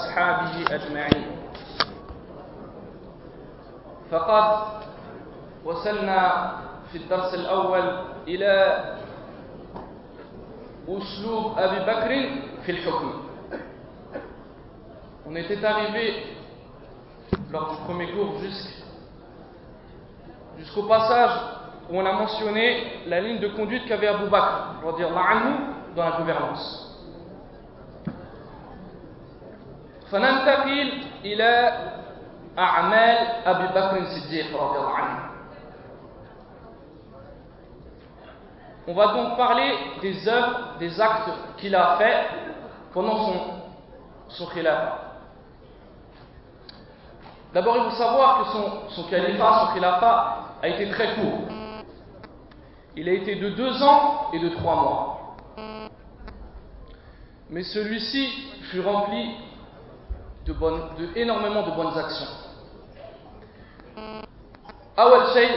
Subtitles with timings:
[0.00, 1.26] وأصحابه أجمعين
[4.10, 4.66] فقد
[5.64, 6.52] وصلنا
[6.92, 7.98] في الدرس الأول
[8.28, 8.84] إلى
[10.88, 12.10] أسلوب أبي بكر
[12.64, 13.22] في الحكم
[15.28, 16.22] On était arrivé
[17.50, 18.34] lors du premier cours
[20.56, 21.30] jusqu'au passage
[21.90, 24.82] où on a mentionné la ligne de conduite qu'avait Abu Bakr
[25.96, 26.89] dans la gouvernance.
[30.10, 31.78] فننتقل إلى
[32.58, 35.26] أعمال أبي بكر الصديق رضي الله عنه
[38.88, 42.26] On va donc parler des œuvres, des actes qu'il a fait
[42.92, 43.40] pendant son,
[44.28, 45.06] son khilafah.
[47.52, 51.48] D'abord, il faut savoir que son, son califat, son khilafat, a été très court.
[52.94, 55.36] Il a été de deux ans et de trois mois.
[57.50, 58.28] Mais celui-ci
[58.70, 59.34] fut rempli
[60.46, 62.32] de, bonnes, de énormément de bonnes actions.
[64.98, 65.56] أول شيء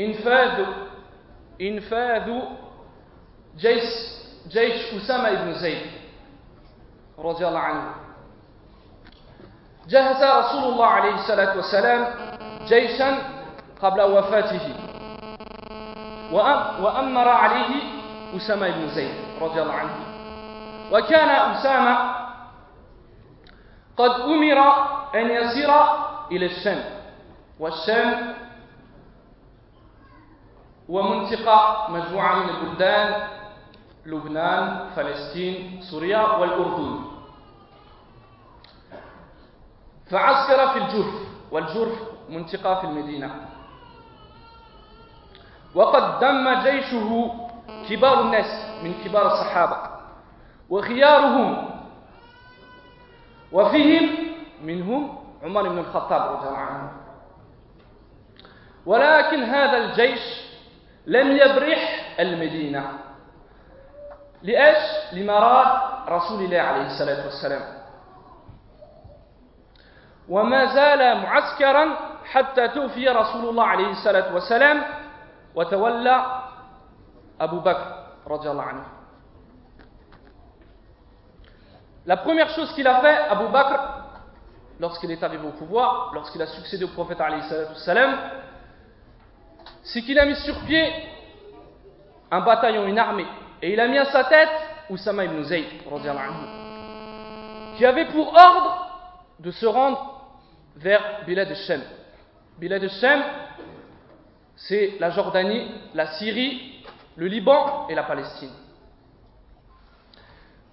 [0.00, 0.64] إنفاذ
[1.60, 2.26] إنفاذ
[3.58, 3.84] جيش
[4.48, 5.86] جيش أسامة بن زيد
[7.18, 7.84] رضي الله عنه
[9.88, 12.02] جهز رسول الله عليه الصلاة والسلام
[12.66, 13.18] جيشا
[13.82, 14.74] قبل وفاته
[16.82, 17.72] وأمر عليه
[18.36, 19.94] أسامة بن زيد رضي الله عنه
[20.92, 22.16] وكان أسامة
[24.01, 24.59] قد أمر
[25.15, 25.71] أن يسير
[26.31, 26.83] إلى الشام.
[27.59, 28.33] والشام
[30.89, 33.27] ومنطقة مجموعة من البلدان
[34.05, 36.99] لبنان فلسطين سوريا والأردن.
[40.09, 41.13] فعسكر في الجرف
[41.51, 41.99] والجرف
[42.29, 43.35] منطقة في المدينة.
[45.75, 47.33] وقد دم جيشه
[47.89, 49.77] كبار الناس من كبار الصحابة
[50.69, 51.70] وخيارهم
[53.51, 54.09] وفيهم
[54.63, 56.91] منهم عمر بن الخطاب رضي الله عنه.
[58.85, 60.51] ولكن هذا الجيش
[61.05, 62.99] لم يبرح المدينة.
[64.43, 65.67] لإيش؟ لمراد
[66.09, 67.81] رسول الله عليه الصلاة والسلام.
[70.29, 71.85] وما زال معسكرا
[72.25, 74.83] حتى توفي رسول الله عليه الصلاة والسلام
[75.55, 76.41] وتولى
[77.41, 78.85] أبو بكر رضي الله عنه.
[82.05, 83.79] La première chose qu'il a fait, Abu Bakr,
[84.79, 87.19] lorsqu'il est arrivé au pouvoir, lorsqu'il a succédé au prophète
[89.83, 90.91] c'est qu'il a mis sur pied
[92.31, 93.25] un bataillon, une armée.
[93.61, 94.49] Et il a mis à sa tête
[94.89, 95.65] Oussama ibn Zayd,
[97.77, 98.87] qui avait pour ordre
[99.39, 100.21] de se rendre
[100.75, 101.81] vers Bilad al-Shem.
[102.57, 103.21] Bilad al-Shem,
[104.55, 106.83] c'est la Jordanie, la Syrie,
[107.15, 108.51] le Liban et la Palestine.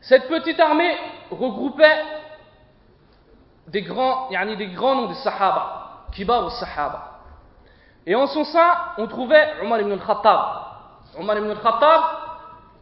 [0.00, 0.96] Cette petite armée
[1.30, 2.02] regroupait
[3.66, 7.20] des grands, yani des grands noms de Sahaba, Kibar ou Sahaba.
[8.06, 10.40] Et en son sein, on trouvait Omar ibn al-Khattab.
[11.18, 12.02] Omar ibn al-Khattab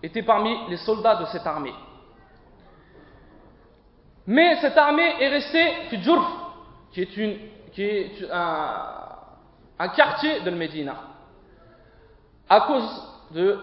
[0.02, 1.74] était parmi les soldats de cette armée.
[4.26, 6.26] Mais cette armée est restée Fidjurf,
[6.92, 10.96] qui est, qui est un, quartier de Médina,
[12.48, 13.58] à cause de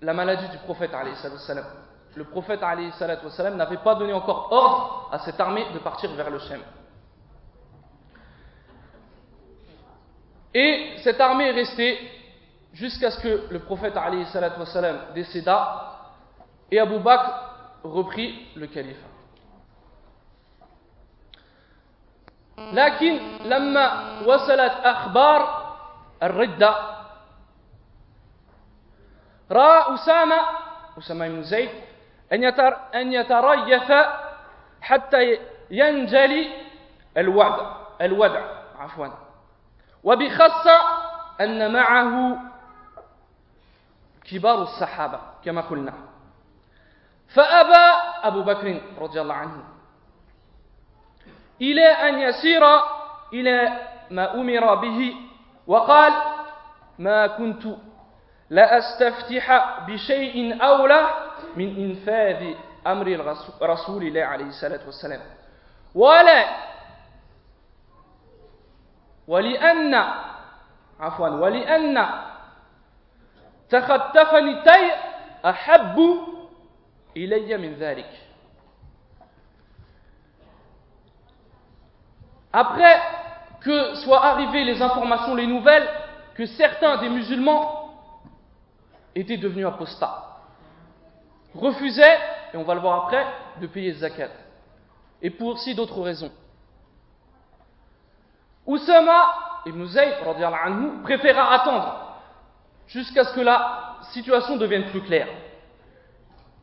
[0.00, 1.16] la maladie du prophète alayhi
[2.15, 2.61] le prophète
[3.55, 6.61] n'avait pas donné encore ordre à cette armée de partir vers le Shem.
[10.53, 11.99] Et cette armée est restée
[12.73, 13.93] jusqu'à ce que le prophète
[15.13, 15.93] décéda
[16.71, 17.29] et Abu Bakr
[17.83, 19.07] reprit le califat.
[22.57, 23.85] لكن لما
[24.25, 25.41] وصلت أخبار
[26.23, 26.75] الردة
[29.51, 30.39] رأى أسامة
[30.97, 31.69] أسامة بن زيد
[32.94, 33.92] أن يتريث
[34.80, 35.38] حتى
[35.70, 36.50] ينجلي
[37.16, 37.66] الوعد
[38.00, 38.42] الودع
[38.78, 39.06] عفوا.
[40.04, 40.80] وبخاصة
[41.40, 42.38] أن معه
[44.30, 45.94] كبار الصحابة كما قلنا.
[47.34, 49.64] فأبى أبو بكر رضي الله عنه
[51.60, 52.62] إلى أن يسير
[53.32, 53.78] إلى
[54.10, 55.14] ما أمر به
[55.66, 56.12] وقال
[56.98, 57.62] ما كنت
[58.50, 61.06] لأستفتح بشيء أولى
[61.55, 62.53] من إنفاذ
[62.87, 65.21] أمر رسول الله عليه الصلاة والسلام
[65.95, 66.45] ولا
[69.27, 69.93] ولأن
[70.99, 72.07] عفوا ولأن
[73.69, 74.93] تخطفني التيء
[75.45, 75.97] أحب
[77.17, 78.09] إلي من ذلك
[82.53, 82.99] Après
[83.61, 85.87] que soient arrivées les informations, les nouvelles,
[86.33, 87.93] que certains des musulmans
[89.13, 90.30] étaient devenus apostats,
[91.54, 92.18] refusaient,
[92.52, 93.24] et on va le voir après,
[93.60, 94.30] de payer zakat.
[95.20, 96.32] Et pour aussi d'autres raisons.
[98.66, 99.24] Oussama
[99.66, 102.16] ibn Zayd anhu, préféra attendre
[102.86, 105.28] jusqu'à ce que la situation devienne plus claire.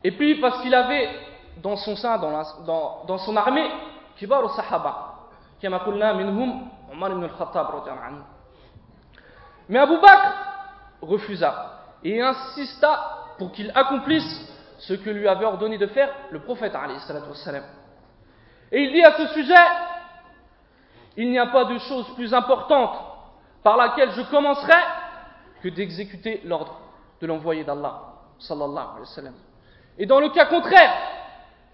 [0.02, 1.08] Et puis parce qu'il avait
[1.58, 3.70] dans son sein, dans, dans, dans son armée,
[4.16, 5.18] Kibar al-Sahaba,
[5.62, 7.68] minhum Omar ibn al-Khattab.
[9.68, 10.32] Mais Abu Bakr
[11.02, 16.74] refusa et insista pour qu'il accomplisse ce que lui avait ordonné de faire le prophète
[18.72, 19.54] Et il dit à ce sujet,
[21.16, 22.96] il n'y a pas de chose plus importante
[23.62, 24.78] par laquelle je commencerai
[25.62, 26.80] que d'exécuter l'ordre
[27.20, 28.14] de l'envoyé d'Allah
[29.98, 30.92] Et dans le cas contraire,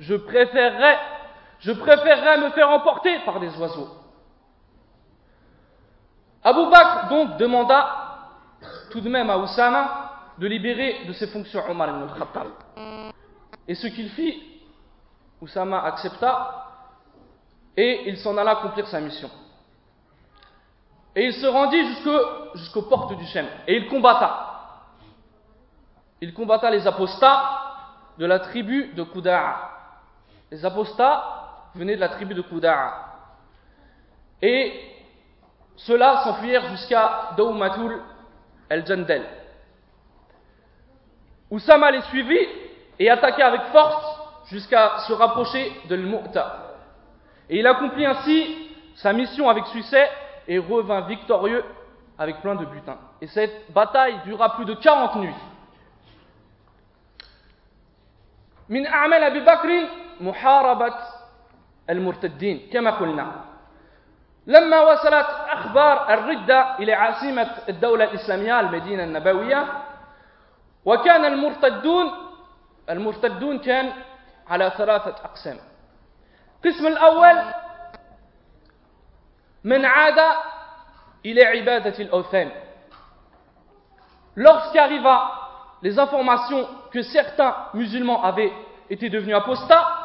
[0.00, 0.98] je préférerais,
[2.38, 3.88] me faire emporter par des oiseaux.
[6.42, 7.88] Abu Bakr donc demanda
[8.90, 10.06] tout de même à Oussama
[10.38, 12.48] de libérer de ses fonctions Omar ibn al-Khattab.
[13.68, 14.42] Et ce qu'il fit,
[15.40, 16.66] Oussama accepta
[17.76, 19.30] et il s'en alla accomplir sa mission.
[21.14, 21.82] Et il se rendit
[22.54, 24.54] jusqu'aux portes du Shem et il combatta.
[26.20, 27.62] Il combatta les apostats
[28.18, 29.70] de la tribu de Kouda'a.
[30.50, 32.94] Les apostats venaient de la tribu de Kouda'a.
[34.40, 34.72] Et
[35.76, 38.00] ceux-là s'enfuirent jusqu'à Dawmatul
[38.70, 39.26] el-Jandel.
[41.50, 42.46] Oussama les suivit
[42.99, 46.57] et attaqua avec force jusqu'à se rapprocher de l'Mu'ta.
[47.49, 48.55] Et il accomplit ainsi
[48.95, 50.09] sa mission avec succès
[50.47, 51.63] et revint victorieux
[52.17, 52.97] avec plein de butin.
[53.21, 55.35] Et cette bataille dura plus de 40 nuits.
[58.69, 59.69] من أعمال أبي بكر
[60.21, 60.93] محاربة
[61.89, 63.31] المرتدين كما قلنا
[64.47, 69.67] لما وصلت أخبار الردة إلى عاصمة الدولة الإسلامية المدينة النبوية
[70.85, 72.11] وكان المرتدون
[72.89, 73.93] المرتدون كان
[74.47, 75.57] على ثلاثة أقسام
[76.65, 77.41] القسم الأول
[79.63, 80.19] من عاد
[81.25, 82.51] إلى عبادة الأوثان
[84.35, 85.31] lorsqu'arriva
[85.81, 88.53] les informations que certains musulmans avaient
[88.89, 90.01] été devenus apostats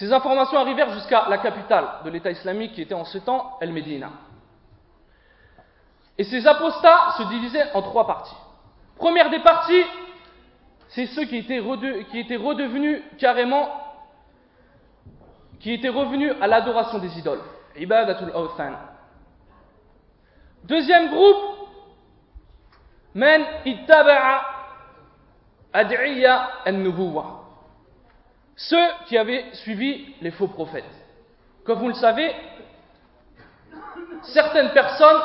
[0.00, 3.70] ces informations arrivèrent jusqu'à la capitale de l'État islamique qui était en ce temps El
[3.70, 4.08] Medina.
[6.16, 8.36] Et ces apostats se divisaient en trois parties.
[8.96, 9.84] Première des parties,
[10.95, 13.69] c'est ceux qui étaient, redevenus carrément,
[15.59, 17.41] qui étaient revenus à l'adoration des idoles.
[17.75, 18.71] Ibadatul Awthan.
[20.63, 21.67] Deuxième groupe,
[23.13, 24.41] men ittaba'a
[25.73, 27.41] ad'iya an-nubuwa.
[28.55, 30.85] Ceux qui avaient suivi les faux prophètes.
[31.65, 32.33] Comme vous le savez,
[34.21, 35.21] certaines personnes,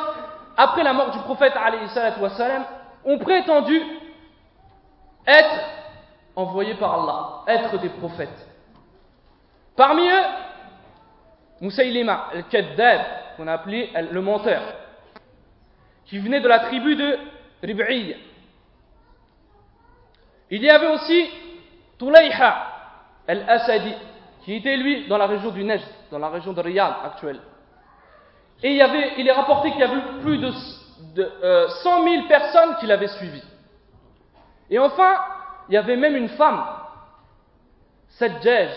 [0.57, 1.53] après la mort du prophète
[3.05, 3.81] ont prétendu
[5.27, 5.59] être
[6.35, 8.47] envoyés par Allah, être des prophètes.
[9.75, 10.23] Parmi eux,
[11.61, 13.01] Moussaïlima, al-Kaddab,
[13.37, 14.61] qu'on a appelé le menteur,
[16.05, 17.17] qui venait de la tribu de
[17.63, 18.15] Rib'i.
[20.49, 21.29] Il y avait aussi
[21.97, 22.67] Tulayha
[23.27, 23.93] al-Asadi,
[24.43, 25.81] qui était lui dans la région du Nejd,
[26.11, 27.39] dans la région de Riyad actuelle.
[28.63, 30.51] Et il, y est rapporté qu'il y avait plus de
[31.15, 31.23] de,
[31.83, 33.41] 100 euh, 000 personnes qui l'avaient suivi.
[34.71, 35.17] Et enfin,
[35.67, 36.65] il y avait même une femme,
[38.07, 38.71] cette Djej,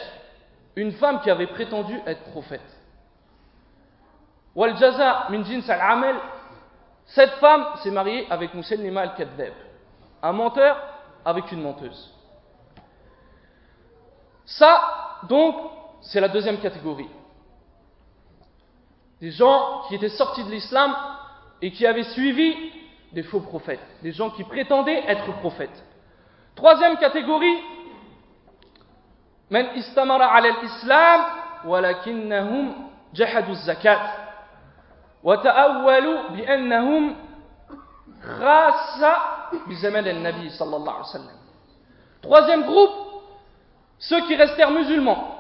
[0.75, 2.61] une femme qui avait prétendu être prophète.
[4.57, 6.17] Wal jaza min jins al-amel,
[7.07, 9.55] cette femme s'est mariée avec Mousselnima al-Kadheb,
[10.21, 10.77] un menteur
[11.25, 12.13] avec une menteuse.
[14.45, 15.55] Ça, donc,
[16.01, 17.09] c'est la deuxième catégorie.
[19.21, 20.95] Des gens qui étaient sortis de l'islam
[21.63, 22.73] et qui avaient suivi
[23.14, 25.84] des faux prophètes, des gens qui prétendaient être prophètes.
[26.56, 27.58] Troisième catégorie,
[29.52, 31.20] من استمر على الإسلام
[31.66, 34.02] ولكنهم جحدوا الزكاة
[35.24, 37.16] وتأولوا بأنهم
[38.24, 39.14] خاصة
[39.68, 41.38] بزمن النبي صلى الله عليه وسلم.
[42.22, 43.24] Troisième groupe,
[43.98, 45.36] ceux qui restèrent musulmans,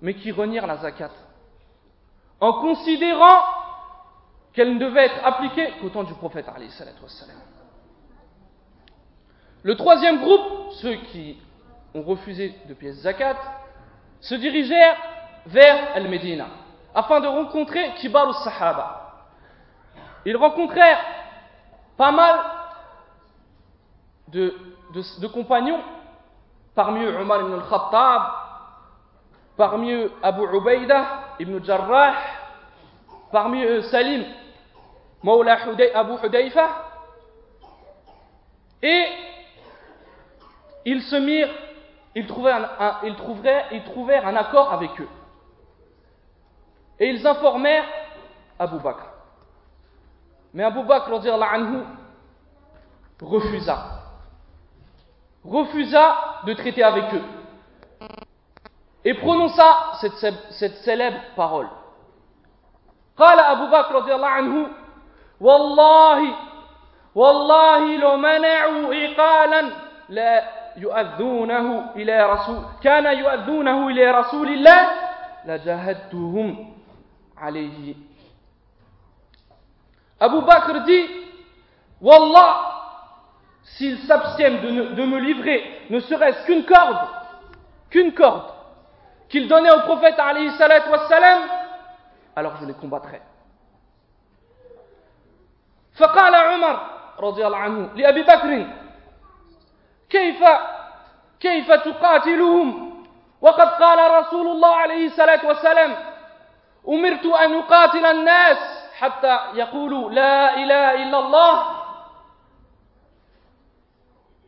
[0.00, 1.10] mais qui renièrent la zakat,
[2.40, 3.42] en considérant
[4.53, 6.45] qu'elle ne devait être appliquée qu'au temps du prophète.
[9.63, 11.37] Le troisième groupe, ceux qui
[11.95, 13.35] ont refusé de payer zakat,
[14.19, 14.97] se dirigèrent
[15.45, 16.47] vers Al-Medina
[16.95, 19.27] afin de rencontrer Kibar al-Sahaba.
[20.25, 21.03] Ils rencontrèrent
[21.97, 22.39] pas mal
[24.27, 24.53] de,
[25.33, 25.81] compagnons,
[26.75, 28.21] parmi eux Omar ibn al-Khattab,
[29.57, 31.05] parmi eux Abu Ubaidah
[31.39, 32.13] ibn Jarrah,
[33.31, 34.23] parmi eux Salim
[35.22, 35.58] Mawla
[35.94, 36.68] Abu Hudayfa,
[38.82, 39.06] et
[40.84, 41.50] ils se mirent
[42.14, 43.14] ils, trouvèrent un, ils,
[43.72, 45.08] ils trouvèrent un accord avec eux.
[46.98, 47.84] Et ils informèrent
[48.58, 49.04] Abu Bakr.
[50.52, 51.82] Mais Abu Bakr anhu,
[53.20, 53.78] refusa.
[55.44, 57.22] Refusa de traiter avec eux.
[59.04, 61.68] Et prononça cette, cette célèbre parole.
[63.18, 64.66] قال أبو بكر رضي الله عنه
[65.41, 66.35] والله
[67.15, 69.71] والله لو منعوا عقالا
[70.09, 70.43] لا
[70.77, 74.89] يؤذونه إلى رسول كان يؤذونه إلى رسول الله
[75.45, 76.73] لجاهدتهم
[77.37, 77.95] عليه
[80.19, 81.05] Abu Bakr dit
[81.99, 82.55] Wallah,
[83.63, 87.07] s'ils s'abstiennent de, de, me livrer ne serait-ce qu'une corde,
[87.89, 88.45] qu'une corde,
[89.27, 91.43] qu'il donnait au prophète alayhi wassalam,
[92.37, 93.21] alors je les combattrai.
[95.99, 96.79] فقال عمر
[97.19, 98.67] رضي الله عنه لأبي بكر
[100.09, 100.43] كيف
[101.39, 102.93] كيف تقاتلهم؟
[103.41, 105.95] وقد قال رسول الله عليه الصلاة والسلام
[106.89, 108.57] أمرت أن أقاتل الناس
[108.99, 111.65] حتى يقولوا لا إله إلا الله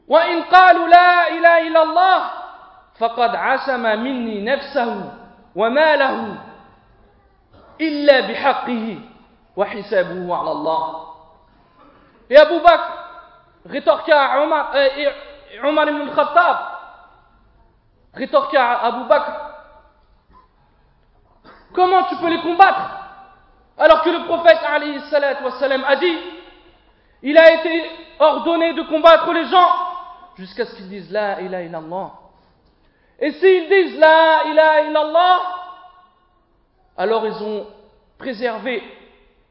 [0.08, 2.30] وإن قالوا لا إله إلا الله
[3.00, 5.12] فقد عصم مني نفسه
[5.56, 6.38] وماله
[7.82, 9.00] إلا بحقه
[9.58, 11.15] وحسابه على الله.
[12.30, 12.92] Et Abu Bakr
[13.66, 14.88] rétorqua à Omar, euh,
[15.54, 16.58] ibn al-Khattab
[18.14, 19.32] rétorqua à Abu Bakr
[21.74, 22.90] Comment tu peux les combattre?
[23.78, 26.18] Alors que le prophète a dit
[27.22, 27.84] Il a été
[28.18, 29.68] ordonné de combattre les gens
[30.38, 32.12] jusqu'à ce qu'ils disent La ilaha illallah.
[33.20, 35.40] Et s'ils disent La ilaha illallah,
[36.98, 37.68] alors ils ont
[38.18, 38.82] préservé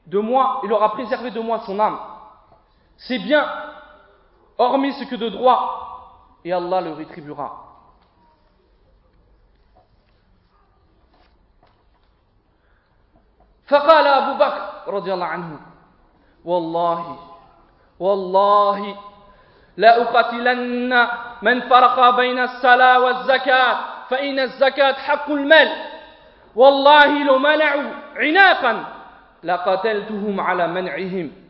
[0.07, 1.99] de moi, il aura préservé de moi son âme.
[2.97, 3.47] C'est bien,
[4.59, 7.61] hormis ce que de droit, et Allah le rétribuera.
[13.69, 15.61] فقال أبو بكر رضي الله عنه
[16.45, 17.19] والله
[18.01, 18.97] والله
[19.77, 21.09] لا أقاتلن
[21.43, 23.77] من فرق بين الصلاة والزكاة
[24.09, 25.69] فإن الزكاة حق المال.
[26.57, 28.85] والله لو منعوا عناقا
[29.45, 31.44] لقتلتهم على منعهم.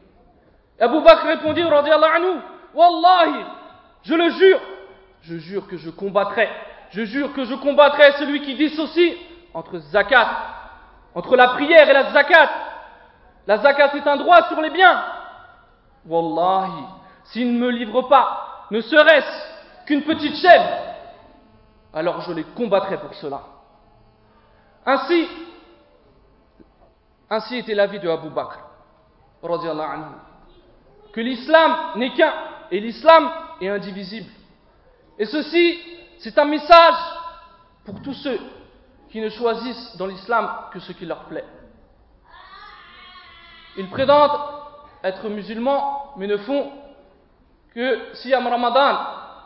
[0.80, 2.40] Abu Bakr répondit, anhu,
[2.74, 3.44] Wallahi,
[4.02, 4.60] je le jure,
[5.22, 6.48] je jure que je combattrai,
[6.90, 9.16] je jure que je combattrai celui qui dissocie
[9.54, 10.28] entre zakat,
[11.14, 12.50] entre la prière et la zakat.
[13.46, 15.04] La zakat est un droit sur les biens.
[16.06, 16.84] Wallahi,
[17.24, 20.68] s'il ne me livre pas, ne serait-ce qu'une petite chèvre,
[21.92, 23.40] alors je les combattrai pour cela.
[24.84, 25.28] Ainsi,
[27.30, 28.58] ainsi était l'avis de Abu Bakr,
[29.42, 30.04] anhu
[31.14, 32.32] que l'islam n'est qu'un,
[32.70, 33.30] et l'islam
[33.60, 34.30] est indivisible.
[35.18, 35.78] Et ceci,
[36.18, 36.94] c'est un message
[37.84, 38.38] pour tous ceux
[39.10, 41.44] qui ne choisissent dans l'islam que ce qui leur plaît.
[43.76, 44.40] Ils prétendent
[45.04, 46.72] être musulmans, mais ne font
[47.74, 48.98] que Siyam Ramadan.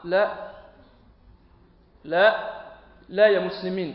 [0.05, 0.53] La,
[2.05, 2.37] la,
[3.09, 3.93] la ya muslimin.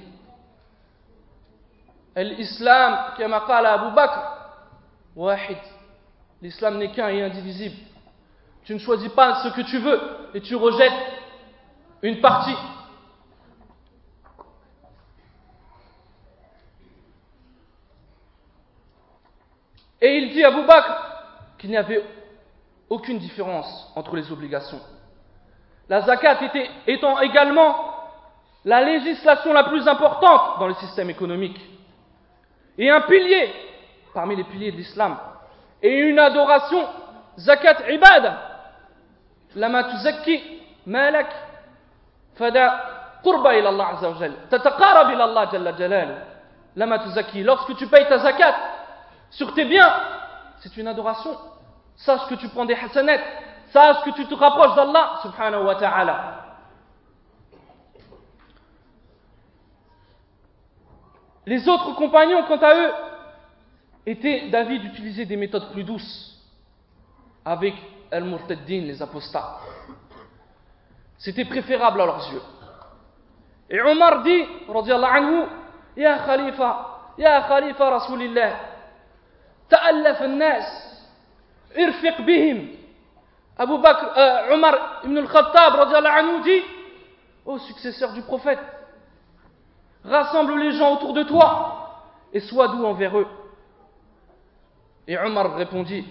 [2.16, 4.20] L'islam, comme a Abu Bakr,
[5.16, 5.58] wahid.
[6.44, 7.78] L'islam n'est qu'un et indivisible.
[8.66, 10.00] Tu ne choisis pas ce que tu veux
[10.34, 10.92] et tu rejettes
[12.02, 12.58] une partie.
[20.02, 20.64] Et il dit à Abu
[21.58, 22.04] qu'il n'y avait
[22.90, 24.82] aucune différence entre les obligations.
[25.88, 26.40] La zakat
[26.88, 27.96] étant également
[28.66, 31.60] la législation la plus importante dans le système économique
[32.78, 33.50] et un pilier
[34.14, 35.18] parmi les piliers de l'islam
[35.84, 36.88] et une adoration
[37.38, 38.38] zakat ibada.
[39.56, 40.42] Lama tuzakki
[40.86, 41.28] malak.
[42.36, 44.36] Fada qurba ila Allah azza jalla.
[44.50, 45.12] Tataqarab
[45.52, 45.74] jalla
[47.44, 48.56] lorsque tu payes ta zakat
[49.30, 49.94] sur tes biens
[50.62, 51.38] c'est une adoration.
[51.98, 53.20] Sache que tu prends des hasanat
[53.72, 56.40] sache que tu te rapproches d'Allah subhanahu wa ta'ala.
[61.46, 62.92] Les autres compagnons quant à eux
[64.06, 66.38] était d'avis d'utiliser des méthodes plus douces
[67.46, 67.74] avec
[68.12, 69.60] Al-Murtaddin, les apostats.
[71.18, 72.42] C'était préférable à leurs yeux.
[73.70, 75.44] Et Omar dit, radiallahu anhu,
[75.96, 78.54] Ya Khalifa, Ya Khalifa Rasulillah,
[79.70, 80.66] ta'allaf al-nas,
[81.76, 82.68] irfiq bihim.
[83.58, 86.64] Abu Bakr, euh, Omar ibn al-Khattab, anhu, dit,
[87.46, 88.60] Ô successeur du prophète,
[90.04, 93.28] rassemble les gens autour de toi et sois doux envers eux.
[95.08, 96.06] Et Omar répondit,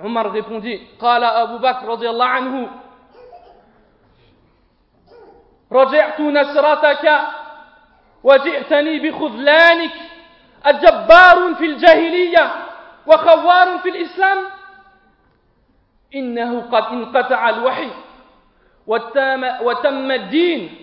[0.00, 2.68] Omar répondit, قال أبو بكر رضي الله عنه
[5.72, 7.20] رجعت نسرتك
[8.24, 9.92] وجئتني بخذلانك
[10.64, 12.52] أجبار في الجاهلية
[13.06, 14.38] وخوار في الإسلام
[16.14, 17.90] إنه قد انقطع الوحي
[19.62, 20.76] وتم الدين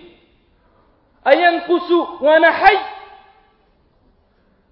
[1.26, 1.90] أينقص
[2.20, 2.78] وأنا حي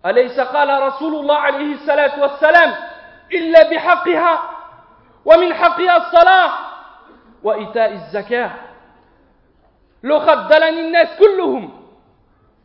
[0.08, 2.74] أليس قال رسول الله عليه الصلاة والسلام
[3.32, 4.40] إلا بحقها
[5.24, 6.52] ومن حقها الصلاة
[7.42, 8.50] وإيتاء الزكاة؟
[10.02, 11.70] لو خدلني الناس كلهم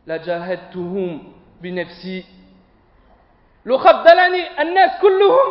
[0.06, 2.24] لجاهدتهم بنفسي.
[3.64, 5.48] لو خدلني الناس كلهم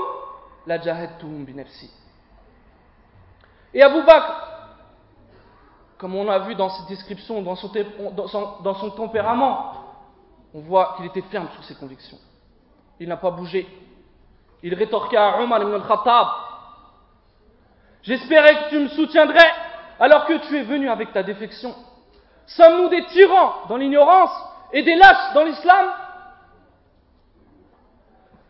[0.67, 1.89] لجاهدتهم بنفسي.
[3.75, 4.33] Et Abu Bakr,
[5.97, 7.71] comme on a vu dans cette description, dans son,
[8.15, 9.73] dans son, dans son tempérament,
[10.53, 12.17] on voit qu'il était ferme sur ses convictions.
[13.00, 13.67] Il n'a pas bougé.
[14.62, 16.27] Il rétorqua à Omar ibn al-Khattab
[18.03, 19.51] J'espérais que tu me soutiendrais
[20.00, 21.74] alors que tu es venu avec ta défection.
[22.45, 24.31] Sommes-nous des tyrans dans l'ignorance
[24.74, 25.89] et des lâches dans l'islam?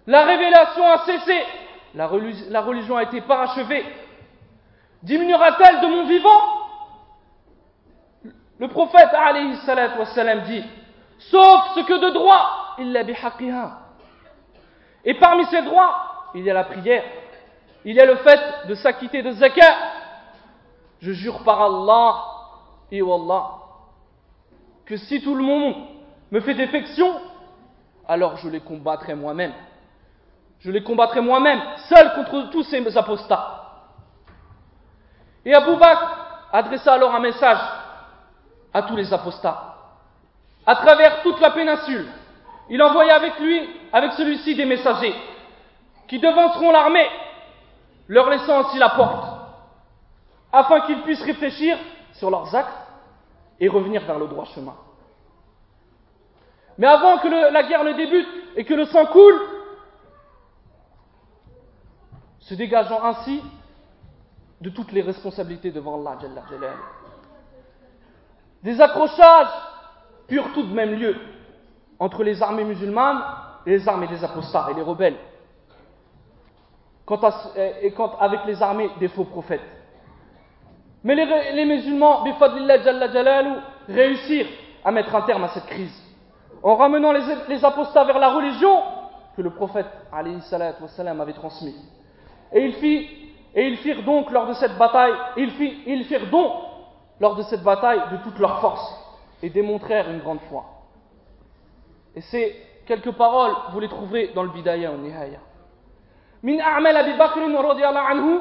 [0.07, 1.39] La révélation a cessé.
[1.93, 3.86] La, religion a été parachevée.
[5.03, 6.41] Diminuera-t-elle de mon vivant?
[8.60, 9.55] Le prophète alayhi
[10.45, 10.63] dit
[11.20, 13.79] Sauf ce que de droit, il l'a bihaqiha.
[15.05, 17.03] Et parmi ces droits, il y a la prière.
[17.86, 19.75] Il y a le fait de s'acquitter de zakat.
[21.01, 22.24] Je jure par Allah
[22.91, 23.63] et Wallah
[24.86, 25.75] que si tout le monde
[26.32, 27.20] me fait défection,
[28.08, 29.53] alors je les combattrai moi-même.
[30.60, 33.63] Je les combattrai moi-même, seul contre tous ces apostats.
[35.46, 37.60] Et Abu Bakr adressa alors un message
[38.74, 39.73] à tous les apostats.
[40.65, 42.08] À travers toute la péninsule,
[42.70, 45.15] il envoya avec lui, avec celui-ci, des messagers
[46.08, 47.08] qui devanceront l'armée,
[48.08, 49.25] leur laissant ainsi la porte,
[50.51, 51.77] afin qu'ils puissent réfléchir
[52.13, 52.77] sur leurs actes
[53.60, 54.75] et revenir vers le droit chemin.
[56.77, 59.42] Mais avant que la guerre ne débute et que le sang coule,
[62.40, 63.42] se dégageant ainsi
[64.59, 66.18] de toutes les responsabilités devant Allah.
[68.64, 69.73] Des accrochages
[70.27, 71.16] purent tout de même lieu
[72.00, 73.22] entre les armées musulmanes
[73.66, 75.18] et les armées des apostats et les rebelles,
[77.55, 79.62] et avec les armées des faux prophètes.
[81.03, 82.24] Mais les, les musulmans,
[83.88, 84.48] réussirent
[84.86, 86.03] à mettre un terme à cette crise
[86.64, 88.81] en ramenant les, apostats vers la religion
[89.36, 91.75] que le prophète avait transmise.
[92.53, 93.09] Et ils, fit,
[93.53, 95.51] et ils firent donc lors de cette bataille, ils,
[95.86, 96.53] ils firent donc
[97.20, 99.02] lors de cette bataille de toute leur force
[99.43, 100.64] et démontrèrent une grande foi.
[102.14, 105.38] Et ces quelques paroles, vous les trouverez dans le Bidaya au Nihaya.
[106.43, 108.41] Min a'mal Abi Bakr radiyallahu anhu,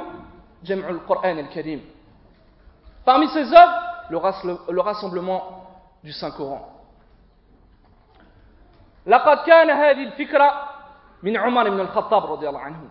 [0.63, 1.82] jam'ul Qur'an al-Karim.
[3.06, 3.82] Parmi ses œuvres,
[4.69, 5.63] le rassemblement
[6.04, 6.73] du Saint-Coran.
[9.08, 10.54] لقد كان هذه الفكرة
[11.23, 12.89] من عمر بن الخطاب رضي الله عنه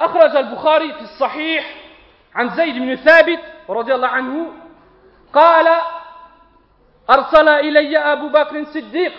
[0.00, 1.74] أخرج البخاري في الصحيح
[2.34, 4.52] عن زيد بن ثابت رضي الله عنه
[5.32, 5.66] قال
[7.09, 9.13] أرسل إلي أبو بكر الصديق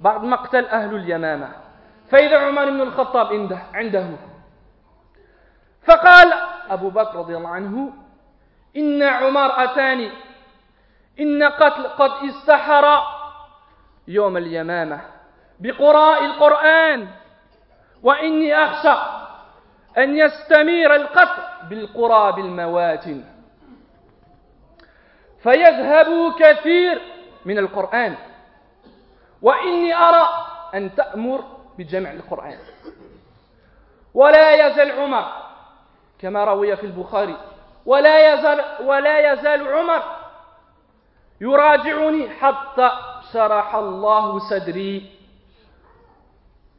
[0.00, 1.48] بعد مقتل أهل اليمامة
[2.10, 4.06] فإذا عمر بن الخطاب عنده, عنده.
[5.86, 6.32] فقال
[6.70, 7.92] أبو بكر رضي الله عنه
[8.76, 10.10] إن عمر أتاني
[11.20, 13.02] إن قتل قد استحر
[14.08, 15.00] يوم اليمامة
[15.60, 17.08] بقراء القرآن
[18.02, 18.94] وإني أخشى
[19.98, 23.24] أن يستمير القتل بالقرى بالمواتن.
[25.44, 27.02] فيذهب كثير
[27.44, 28.14] من القرآن.
[29.42, 30.28] وإني أرى
[30.74, 31.44] أن تأمر
[31.78, 32.58] بجمع القرآن.
[34.14, 35.24] ولا يزال عمر
[36.18, 37.36] كما روي في البخاري
[37.86, 40.02] ولا يزال ولا يزال عمر
[41.40, 42.90] يراجعني حتى
[43.32, 45.10] شرح الله صدري.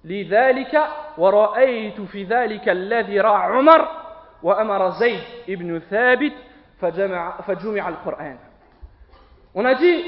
[0.03, 3.87] لذلك ورأيت في ذلك الذي رأى عمر
[4.43, 6.33] وأمر زيد ابن ثابت
[6.81, 8.37] فجمع, فجمع القرآن.
[9.55, 10.03] On a dit,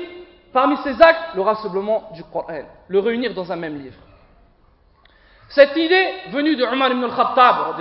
[0.51, 3.97] parmi ces actes, le rassemblement du Coran, le réunir dans un même livre.
[5.49, 7.79] Cette idée venue de Umar ibn al-Khattab,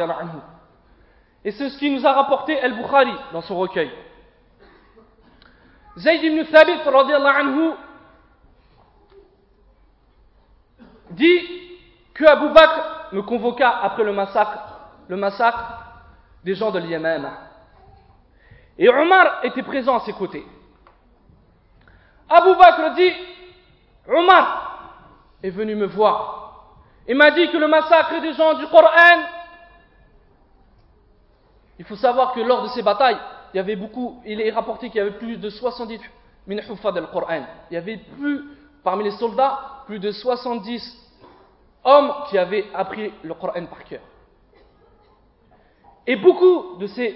[1.44, 3.90] et c'est ce qui nous a rapporté Al-Bukhari dans son recueil.
[5.98, 7.72] Zayd ibn Thabit, anhu,
[11.11, 11.40] dit
[12.14, 14.59] que Abu Bakr me convoqua après le massacre,
[15.09, 15.83] le massacre
[16.44, 17.29] des gens de l'Yémen.
[18.79, 20.44] Et Omar était présent à ses côtés.
[22.28, 23.12] Abu Bakr dit
[24.08, 25.02] Omar
[25.42, 26.46] est venu me voir
[27.06, 29.22] et m'a dit que le massacre des gens du Coran,
[31.78, 33.18] il faut savoir que lors de ces batailles,
[33.52, 36.00] il y avait beaucoup, il est rapporté qu'il y avait plus de 70
[36.46, 37.46] min al-Qur'an.
[37.70, 38.44] Il y avait plus,
[38.82, 40.82] parmi les soldats, plus de 70
[41.84, 44.00] hommes qui avaient appris le Coran par cœur.
[46.06, 47.14] Et beaucoup de ces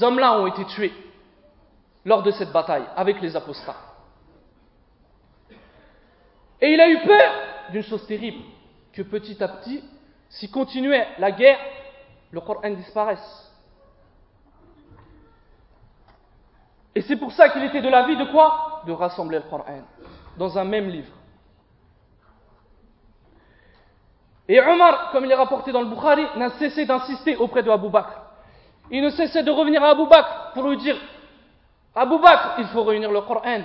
[0.00, 0.92] hommes-là ont été tués
[2.04, 3.87] lors de cette bataille avec les apostats.
[6.60, 7.32] Et il a eu peur
[7.70, 8.42] d'une chose terrible,
[8.92, 9.82] que petit à petit,
[10.28, 11.58] si continuait la guerre,
[12.30, 13.44] le Coran disparaisse.
[16.94, 18.82] Et c'est pour ça qu'il était de l'avis de quoi?
[18.86, 19.82] De rassembler le Coran
[20.36, 21.12] dans un même livre.
[24.48, 27.90] Et Omar, comme il est rapporté dans le Bukhari, n'a cessé d'insister auprès de Abu
[27.90, 28.22] Bakr.
[28.90, 30.96] Il ne cessait de revenir à Abu Bakr pour lui dire
[31.94, 33.60] Abu Bakr, il faut réunir le Coran.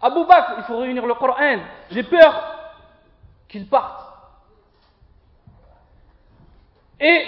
[0.00, 1.58] Abu Bakr, il faut réunir le Coran.
[1.90, 2.42] J'ai peur
[3.48, 4.04] qu'il parte.
[7.00, 7.24] Et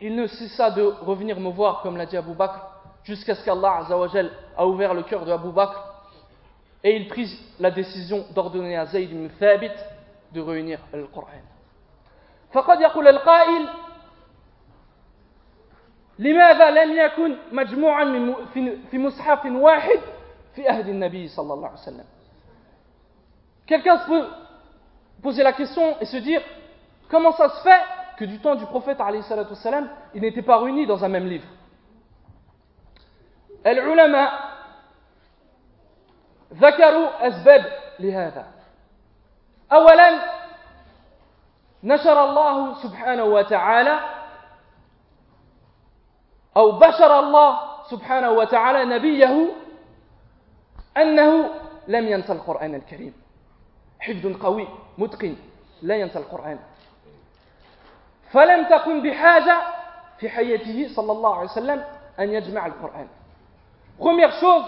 [0.00, 2.58] il ne cessa de revenir me voir, comme l'a dit Abu Bakr,
[3.04, 3.86] jusqu'à ce qu'Allah
[4.56, 5.94] a ouvert le cœur de Abu Bakr
[6.82, 9.72] et il prit la décision d'ordonner à Zayd ibn Thabit
[10.32, 11.42] de réunir le Coran.
[12.52, 13.68] فقد يقول القائل
[16.18, 18.34] لماذا لم يكن مجموعا
[18.90, 20.00] في مصحف واحد
[20.54, 22.04] في أهد النبي صلى الله عليه وسلم
[23.66, 24.26] Quelqu'un peut
[25.22, 26.42] poser la question et se dire
[27.08, 27.80] comment ça se fait
[28.18, 31.46] que du temps du prophète alayhi salam, il n'était pas réuni dans un même livre
[33.66, 34.32] العلماء
[36.54, 37.64] ذكروا أسباب
[38.00, 38.46] لهذا
[39.72, 40.20] أولا
[41.84, 44.00] نشر الله سبحانه وتعالى
[46.56, 47.58] أو بشر الله
[47.90, 49.48] سبحانه وتعالى نبيه
[50.97, 51.49] أنه
[51.87, 53.13] لم ينسى القرآن الكريم
[53.99, 55.35] حفظ قوي متقن
[55.81, 56.59] لا ينسى القرآن
[58.31, 59.61] فلم تكن بحاجة
[60.19, 61.83] في حياته صلى الله عليه وسلم
[62.19, 63.07] أن يجمع القرآن
[63.99, 64.63] Première chose,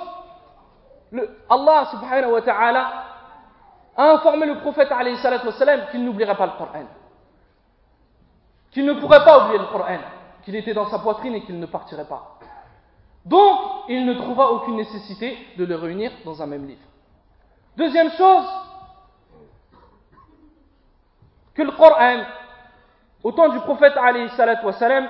[1.14, 2.92] wa ta'ala
[3.96, 5.16] a informé le prophète alayhi
[5.92, 6.84] qu'il n'oublierait pas le Coran.
[8.72, 10.00] Qu'il ne pourrait pas oublier le Coran.
[10.44, 12.40] Qu'il était dans sa poitrine et qu'il ne partirait pas.
[13.25, 16.87] Donc, il ne trouva aucune nécessité de le réunir dans un même livre.
[17.77, 18.47] Deuxième chose,
[21.55, 22.23] que le Coran,
[23.23, 25.09] au temps du prophète alayhi salam,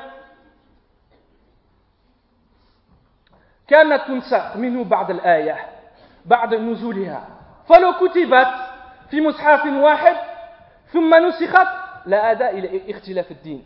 [3.68, 5.56] كانت تنسخ منه بعد الآية
[6.26, 7.28] بعد نزولها
[7.68, 8.48] فلو كتبت
[9.10, 10.16] في مصحف واحد
[10.92, 11.68] ثم نسخت
[12.06, 13.64] لا أدى إلى اختلاف الدين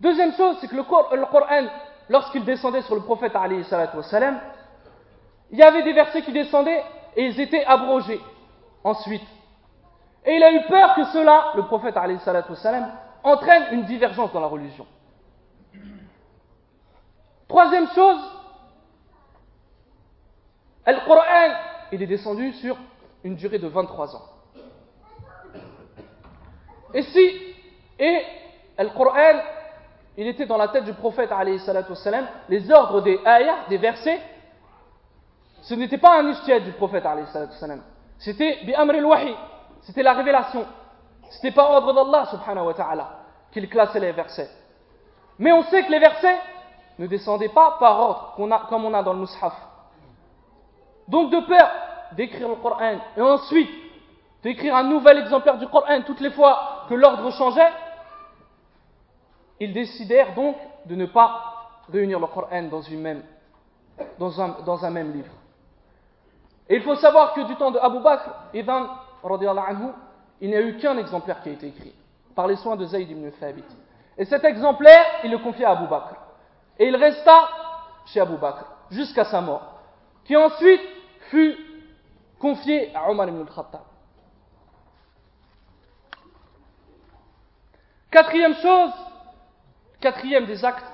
[0.00, 1.66] Deuxième chose, c'est que le, le Coran,
[2.09, 3.33] lorsqu'il descendait sur le prophète
[5.51, 6.83] il y avait des versets qui descendaient
[7.15, 8.19] et ils étaient abrogés
[8.83, 9.25] ensuite.
[10.25, 11.95] Et il a eu peur que cela, le prophète
[13.23, 14.85] entraîne une divergence dans la religion.
[17.47, 18.19] Troisième chose,
[20.87, 21.55] le Coran,
[21.91, 22.75] il est descendu sur
[23.23, 24.23] une durée de 23 ans.
[26.93, 27.55] Et si,
[27.99, 28.21] et
[28.79, 29.41] le Coran,
[30.17, 31.29] il était dans la tête du prophète,
[32.49, 34.21] les ordres des ayahs, des versets,
[35.61, 37.81] ce n'était pas un ijtihad du prophète, wassalam.
[38.19, 39.35] c'était bi amr al-wahi,
[39.81, 40.65] c'était la révélation.
[41.29, 43.09] C'était pas ordre d'Allah, subhanahu wa ta'ala,
[43.51, 44.49] qu'il classait les versets.
[45.39, 46.37] Mais on sait que les versets,
[46.99, 48.33] ne descendez pas par ordre,
[48.69, 49.53] comme on a dans le Mus'haf.
[51.07, 51.71] Donc de peur
[52.13, 53.69] d'écrire le Coran et ensuite
[54.43, 57.71] d'écrire un nouvel exemplaire du Coran toutes les fois que l'ordre changeait,
[59.59, 61.55] ils décidèrent donc de ne pas
[61.91, 65.31] réunir le Coran dans, un, même livre.
[66.67, 68.87] Et il faut savoir que du temps de Abu Bakr, Idan,
[69.23, 69.91] anhu,
[70.41, 71.93] il n'y a eu qu'un exemplaire qui a été écrit
[72.35, 73.63] par les soins de Zayd ibn Thabit.
[74.17, 76.15] Et cet exemplaire, il le confia à Abu Bakr.
[76.77, 77.49] Et il resta
[78.07, 79.79] chez Abu Bakr jusqu'à sa mort,
[80.25, 80.81] qui ensuite
[81.29, 81.55] fut
[82.39, 83.81] confié à Omar ibn al-Khattab.
[88.11, 88.91] Quatrième chose,
[90.05, 90.85] quatrième des actes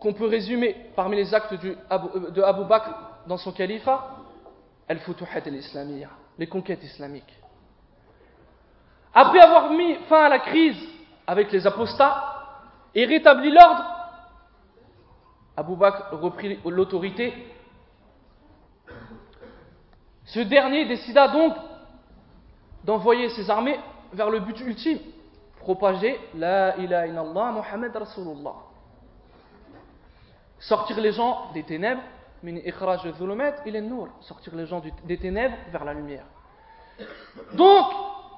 [0.00, 2.90] qu'on peut résumer parmi les actes euh, de Bakr
[3.26, 4.16] dans son califat,
[4.88, 7.34] al-futuhat al-islamiyya, les conquêtes islamiques.
[9.12, 10.80] Après avoir mis fin à la crise
[11.26, 12.30] avec les apostats,
[12.94, 13.84] et rétablit l'ordre,
[15.56, 17.34] Abu Bakr reprit l'autorité.
[20.26, 21.56] Ce dernier décida donc
[22.84, 23.80] d'envoyer ses armées
[24.12, 25.00] vers le but ultime,
[25.64, 28.54] propager la ilaha illallah Muhammad Rasulullah.
[30.60, 32.02] Sortir les gens des ténèbres,
[34.20, 36.24] sortir les gens des ténèbres vers la lumière.
[37.54, 37.86] Donc,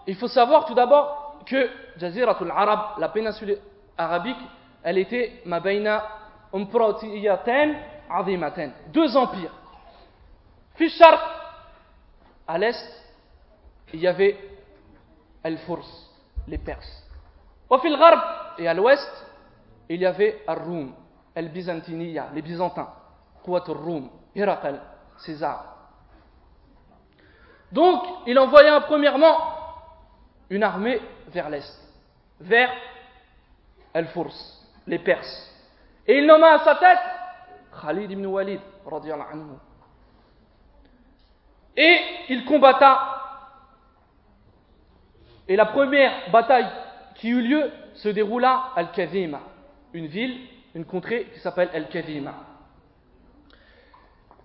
[0.06, 3.58] il faut savoir tout d'abord que Jaziratul Arab, la péninsule
[3.98, 4.38] arabique,
[4.82, 6.04] elle était Mabaina
[8.92, 9.52] deux empires.
[10.76, 11.18] Fishar,
[12.46, 13.02] à l'est,
[13.92, 14.38] il y avait
[15.42, 15.86] Al-Furs,
[16.46, 17.05] les Perses.
[18.58, 19.26] Et à l'ouest,
[19.88, 20.92] il y avait Ar-Rum,
[21.34, 22.92] Al-Byzantiniya, les Byzantins.
[23.46, 24.80] Rum Herakal,
[25.18, 25.76] César.
[27.70, 29.38] Donc, il envoya premièrement
[30.50, 31.80] une armée vers l'est,
[32.40, 32.70] vers
[33.94, 34.34] Al-Furs,
[34.86, 35.52] les Perses.
[36.06, 36.98] Et il nomma à sa tête
[37.80, 39.58] Khalid ibn Walid, anhu.
[41.76, 42.00] Et
[42.30, 43.22] il combatta.
[45.48, 46.68] Et la première bataille
[47.18, 49.40] qui eut lieu se déroula à Al-Kadhima,
[49.92, 50.38] une ville,
[50.74, 52.34] une contrée qui s'appelle Al-Kadhima,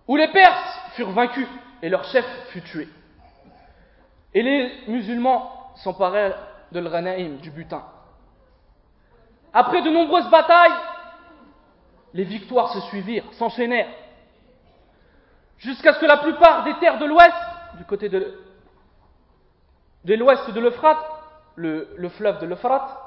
[0.07, 1.47] où les Perses furent vaincus
[1.81, 2.87] et leur chef fut tué.
[4.33, 6.37] Et les musulmans s'emparèrent
[6.71, 7.83] de l'Ranaïm, du butin.
[9.53, 10.71] Après de nombreuses batailles,
[12.13, 13.89] les victoires se suivirent, s'enchaînèrent,
[15.57, 17.35] jusqu'à ce que la plupart des terres de l'ouest,
[17.77, 18.35] du côté de,
[20.05, 21.20] l'ouest de l'Euphrate,
[21.55, 22.97] le, le, fleuve de l'Euphrate,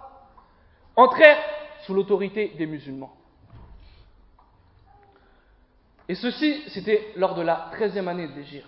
[0.96, 1.42] entrèrent
[1.82, 3.12] sous l'autorité des musulmans.
[6.08, 8.66] Et ceci, c'était lors de la treizième année de l'Égypte.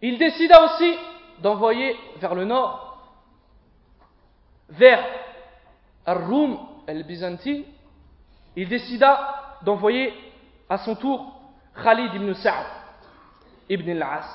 [0.00, 0.96] Il décida aussi
[1.40, 2.98] d'envoyer vers le nord,
[4.70, 5.04] vers
[6.06, 7.64] Ar-Rum, el-Byzanti,
[8.56, 10.12] il décida d'envoyer
[10.68, 11.40] à son tour
[11.82, 12.66] Khalid ibn Sa'd
[13.68, 14.26] ibn al-As,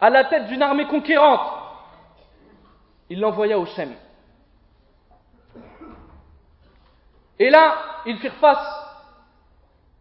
[0.00, 1.40] à la tête d'une armée conquérante.
[3.08, 3.94] Il l'envoya au Shem.
[7.38, 7.74] Et là,
[8.06, 8.86] ils firent face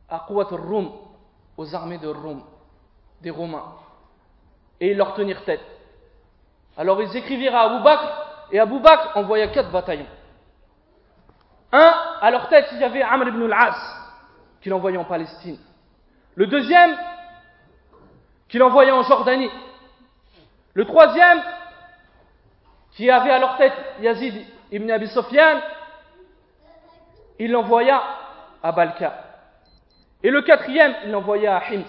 [0.09, 0.91] à Qawat al-Rum,
[1.57, 2.43] aux armées de Rum,
[3.21, 3.75] des Romains,
[4.79, 5.63] et ils leur tenirent tête.
[6.77, 10.07] Alors ils écrivirent à Abu Bakr, et Abu Bakr envoya quatre bataillons.
[11.71, 13.77] Un, à leur tête, il y avait Amr ibn al-As,
[14.61, 15.57] qu'il envoyait en Palestine.
[16.35, 16.97] Le deuxième,
[18.47, 19.49] qu'il envoyait en Jordanie.
[20.75, 21.41] Le troisième,
[22.91, 25.61] qui avait à leur tête Yazid ibn Abi Sofyan,
[27.39, 28.01] il l'envoya
[28.61, 29.23] à Balka.
[30.21, 31.85] Et le quatrième, il l'envoya à Hims.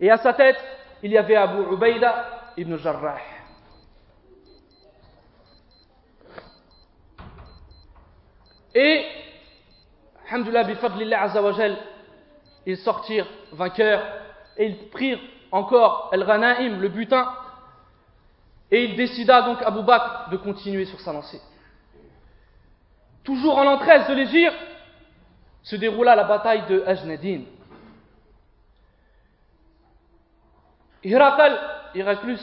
[0.00, 0.62] Et à sa tête,
[1.02, 3.16] il y avait Abu Ubaida ibn Jarrah.
[8.74, 9.06] Et,
[10.28, 11.78] alhamdulillah, bifadlillah azawajal,
[12.66, 14.02] ils sortirent vainqueurs
[14.58, 15.20] et ils prirent
[15.52, 17.32] encore El-Ranaim, le butin,
[18.70, 21.40] et il décida donc Abu Bakr de continuer sur sa lancée.
[23.22, 24.56] Toujours en l'an 13 de l'Égypte,
[25.62, 27.42] se déroula la bataille de Ajnadin.
[31.02, 31.58] Hirakal,
[31.94, 32.40] Héraclus,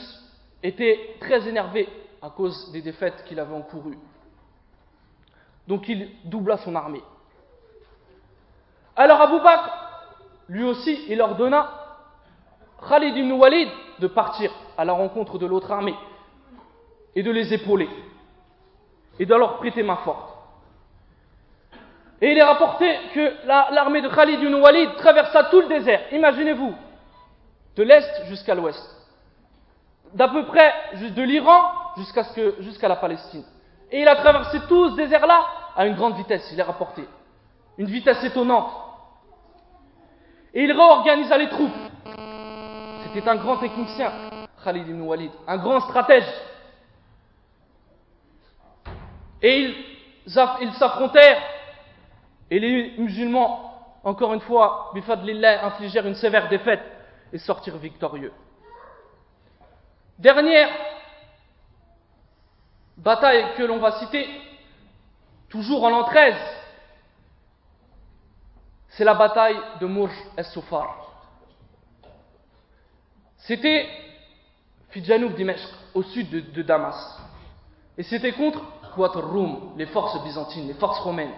[0.62, 1.88] était très énervé
[2.20, 3.98] à cause des défaites qu'il avait encourues.
[5.66, 7.02] Donc il doubla son armée.
[8.96, 9.70] Alors Abu Bakr,
[10.48, 11.70] lui aussi, il ordonna
[12.86, 15.94] Khalid ibn Walid de partir à la rencontre de l'autre armée
[17.16, 17.88] et de les épauler
[19.18, 20.30] et de leur prêter main forte.
[22.20, 26.00] Et il est rapporté que l'armée de Khalid ibn Walid traversa tout le désert.
[26.12, 26.74] Imaginez-vous,
[27.76, 28.82] de l'est jusqu'à l'ouest,
[30.14, 31.70] d'à peu près de l'Iran
[32.60, 33.44] jusqu'à la Palestine.
[33.90, 35.44] Et il a traversé tout ce désert-là
[35.76, 37.06] à une grande vitesse, il est rapporté.
[37.78, 38.70] Une vitesse étonnante.
[40.54, 41.70] Et il réorganisa les troupes.
[43.04, 44.12] C'était un grand technicien,
[44.64, 46.24] Khalid ibn Walid, un grand stratège.
[49.46, 49.74] Et
[50.26, 51.42] ils s'affrontèrent,
[52.50, 56.82] et les musulmans, encore une fois, bifadlillah, infligèrent une sévère défaite
[57.30, 58.32] et sortirent victorieux.
[60.18, 60.70] Dernière
[62.96, 64.26] bataille que l'on va citer,
[65.50, 66.34] toujours en l'an 13,
[68.88, 70.96] c'est la bataille de Mourj es-Soufar.
[73.36, 73.86] C'était
[74.88, 77.20] Fidjanoub Dimeshq, au sud de, Damas.
[77.98, 78.62] Et c'était contre
[79.76, 81.34] les forces byzantines, les forces romaines.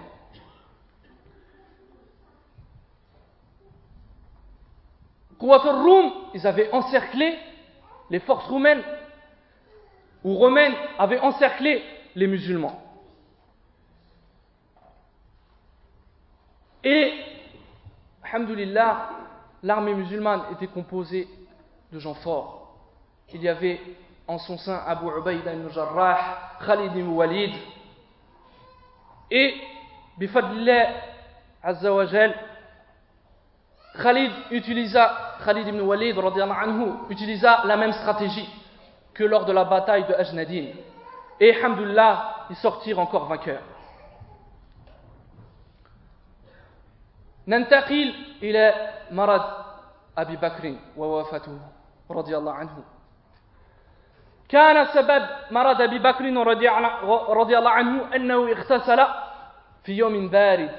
[5.40, 7.38] Rum, ils avaient encerclé
[8.10, 8.82] les forces roumaines,
[10.24, 11.82] ou romaines avaient encerclé
[12.14, 12.82] les musulmans.
[16.82, 17.12] Et,
[18.22, 19.10] alhamdulillah,
[19.62, 21.28] l'armée musulmane était composée
[21.92, 22.76] de gens forts.
[23.34, 23.80] Il y avait
[24.27, 27.53] en son sein Abu Ubaida ibn Jarrah, Khalid ibn Walid,
[29.29, 29.55] et,
[30.17, 30.87] bifadlillah,
[31.63, 32.05] azza wa
[33.93, 38.47] Khalid utilisa, Khalid ibn Walid anhu, utilisa la même stratégie
[39.13, 40.67] que lors de la bataille de Ajnadin.
[41.39, 43.63] Et, alhamdulillah, ils sortirent encore vainqueurs.
[47.47, 49.41] ننتقل إلى مرض
[50.17, 51.59] أبي بكر ووفاته
[52.11, 52.83] رضي الله عنه
[54.48, 56.24] كان سبب مرض أبي بكر
[57.32, 59.06] رضي الله عنه أنه اغتسل
[59.84, 60.70] في يوم بارد.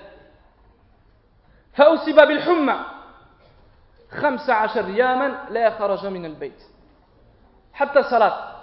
[1.73, 2.79] فأصيب بالحمى.
[4.11, 6.63] خمس عشر ياما لا خرج من البيت.
[7.73, 8.55] حتى الصلاة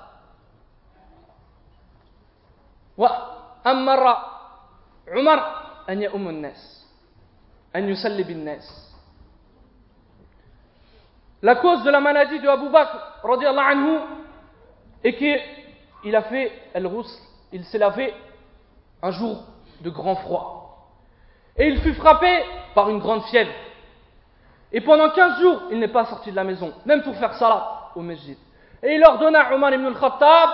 [2.96, 4.16] وأمر
[5.08, 5.40] عمر
[5.88, 6.86] أن يؤم الناس.
[7.76, 8.84] أن يسلي بالناس.
[11.42, 12.96] La cause de la maladie de Abu Bakr,
[13.68, 14.00] anhu,
[15.04, 16.50] est qu'il a fait
[17.52, 18.12] il s'est lavé
[19.02, 19.44] un jour
[19.82, 20.90] de grand froid.
[21.56, 22.42] Et il fut frappé
[22.74, 23.52] par une grande fièvre.
[24.72, 27.90] Et pendant 15 jours, il n'est pas sorti de la maison, même pour faire salat
[27.94, 28.36] au masjid.
[28.82, 30.50] Et il ordonna à Omar ibn al-Khattab,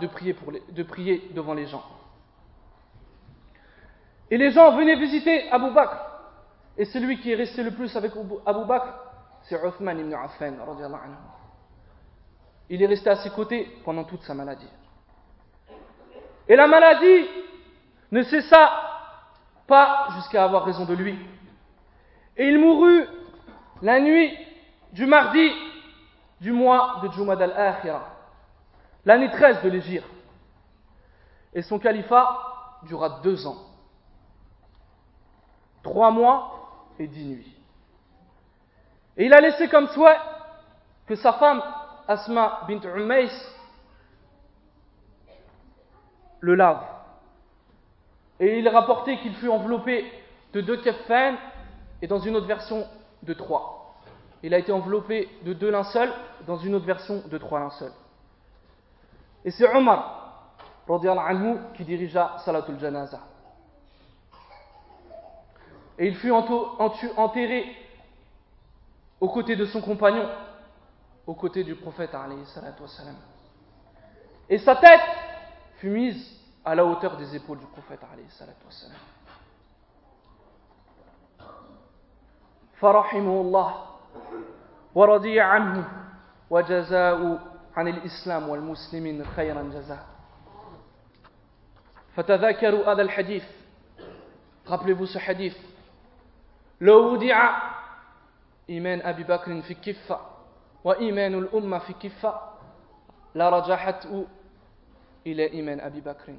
[0.00, 0.06] de
[0.84, 1.82] prier, devant les gens.
[4.30, 5.96] Et les gens venaient visiter Abu Bakr.
[6.78, 8.12] Et celui qui est resté le plus avec
[8.46, 8.94] Abu Bakr,
[9.44, 10.54] c'est Uthman ibn Affan.
[12.68, 14.68] Il est resté à ses côtés pendant toute sa maladie.
[16.48, 17.26] Et la maladie
[18.10, 18.70] ne cessa
[19.66, 21.18] pas jusqu'à avoir raison de lui.
[22.36, 23.06] Et il mourut
[23.82, 24.32] la nuit
[24.92, 25.50] du mardi
[26.40, 28.04] du mois de Jumad al-Akhira,
[29.04, 30.06] l'année 13 de l'Égypte.
[31.54, 33.58] Et son califat dura deux ans,
[35.82, 37.51] trois mois et dix nuits.
[39.16, 40.18] Et il a laissé comme souhait
[41.06, 41.62] que sa femme,
[42.08, 43.30] Asma bint Umays,
[46.40, 46.82] le lave.
[48.40, 50.10] Et il rapporté qu'il fut enveloppé
[50.52, 51.36] de deux keffans
[52.00, 52.86] et dans une autre version
[53.22, 53.94] de trois.
[54.42, 56.12] Il a été enveloppé de deux linceuls
[56.46, 57.92] dans une autre version de trois linceuls.
[59.44, 60.56] Et c'est Omar,
[61.76, 63.20] qui dirigea Salatul Janaza.
[65.98, 67.76] Et il fut enterré
[69.21, 70.29] aux côtés de son compagnon,
[71.25, 72.15] aux côtés du prophète.
[74.49, 75.01] Et sa tête
[75.77, 78.97] fut mise à la hauteur des épaules du prophète alayhi salatu wassalam.
[82.77, 83.85] فرحمه الله
[84.95, 85.87] ورضي عنه
[86.49, 87.39] وجزاء
[87.75, 90.05] عن الإسلام والمسلمين خيرا جزاء
[92.15, 93.43] فتذكروا هذا الحديث
[94.67, 95.57] rappelez-vous ce hadith
[96.81, 97.49] لو وضع
[98.71, 100.19] إيمان أبي بكر في كفة
[100.83, 102.41] وإيمان الأمة في كفة
[103.35, 104.25] لرجحته
[105.27, 106.33] إلى إيمان أبي بكر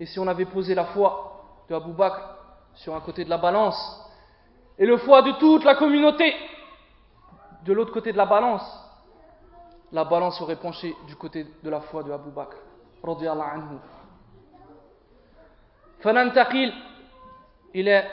[0.00, 1.12] Et si on avait posé la foi
[1.68, 2.20] de Abu Bakr
[2.74, 3.78] sur un côté de la balance
[4.78, 6.34] et le foi de toute la communauté
[7.64, 8.64] de l'autre côté de la balance,
[9.92, 12.56] la balance aurait penché du côté de la foi de Abu Bakr.
[13.04, 13.78] Radiallahu anhu.
[16.02, 16.72] فننتقل
[17.74, 18.10] إلى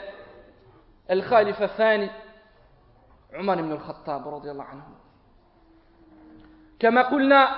[1.10, 2.10] الخالفة الثاني
[3.33, 4.83] عمر بن الخطاب رضي الله عنه.
[6.79, 7.49] كما قلنا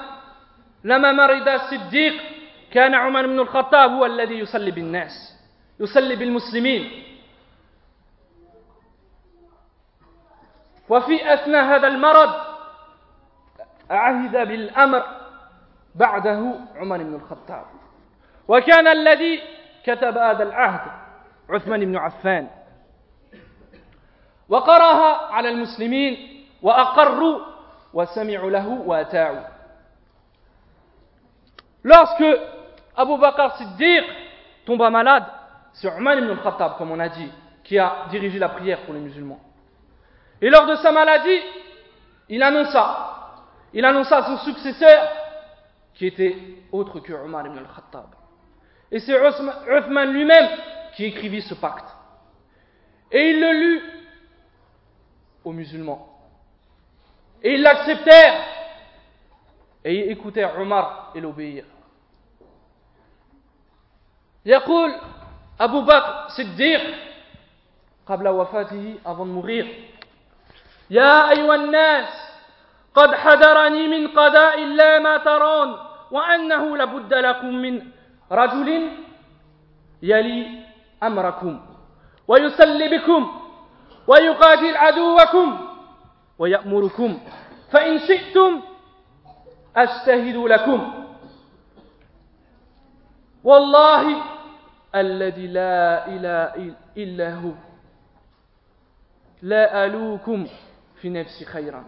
[0.84, 2.14] لما مرض الصديق
[2.72, 5.38] كان عمر بن الخطاب هو الذي يصلي بالناس
[5.80, 7.04] يصلي بالمسلمين.
[10.90, 12.34] وفي أثناء هذا المرض
[13.90, 15.04] عهد بالأمر
[15.96, 17.66] بعده عمر بن الخطاب.
[18.48, 19.42] وكان الذي
[19.84, 20.92] كتب هذا العهد
[21.50, 22.48] عثمان بن عفان.
[24.49, 27.39] وقراها على المسلمين وأقروا
[27.95, 29.53] وسمعوا له واتاعوا
[31.85, 32.39] Lorsque
[32.97, 34.05] Abu Bakr Siddiq
[34.65, 35.25] tomba malade,
[35.73, 37.29] c'est Umar ibn al-Khattab, comme on a dit,
[37.65, 39.41] qui a dirigé la prière pour les musulmans.
[40.41, 41.41] Et lors de sa maladie,
[42.29, 43.35] il annonça,
[43.73, 45.09] il annonça à son successeur,
[45.95, 46.37] qui était
[46.71, 48.07] autre que Umar ibn al-Khattab.
[48.93, 49.17] Et c'est
[49.69, 50.51] Uthman lui-même
[50.95, 51.87] qui écrivit ce pacte.
[53.11, 53.83] Et il le lut
[55.47, 56.09] aux musulmans.
[57.43, 58.41] Et ils l'acceptèrent.
[59.85, 61.67] Et ils écoutèrent Omar et l'obéirent.
[64.47, 64.91] يقول
[65.61, 66.83] أبو بكر صديق
[68.07, 69.85] قبل وفاته أظن مغير
[70.91, 72.09] يا أيها الناس
[72.95, 75.77] قد حذرني من قضاء الله ما ترون
[76.11, 77.83] وأنه لابد لكم من
[78.33, 78.91] رجل
[80.03, 80.47] يلي
[81.03, 81.61] أمركم
[82.29, 83.41] ويسلي بكم
[84.08, 85.68] ويقاتل عدوكم
[86.40, 87.20] ويأمركم
[87.72, 88.62] فإن شئتم
[89.76, 90.94] أجتهد لكم
[93.44, 94.24] والله
[94.96, 97.52] الذي لا إله إلا هو
[99.42, 100.48] لا ألوكم
[101.02, 101.84] في نفسي خيرا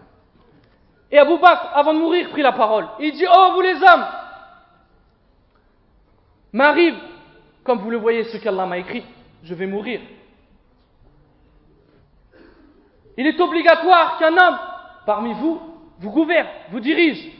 [1.12, 2.86] Et Abu Bakr, avant de mourir, prit la parole.
[3.00, 4.06] Il dit, oh vous les hommes,
[6.52, 6.94] m'arrive,
[7.64, 9.02] comme vous le voyez, ce qu'Allah m'a écrit.
[9.42, 10.00] je vais mourir.
[13.16, 14.58] Il est obligatoire qu'un homme
[15.06, 15.60] parmi vous
[15.98, 17.30] vous gouverne, vous dirige,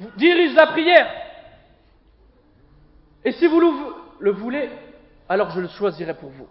[0.00, 1.08] vous dirige la prière.
[3.24, 3.60] Et si vous
[4.18, 4.68] le voulez,
[5.28, 6.48] alors je le choisirai pour vous.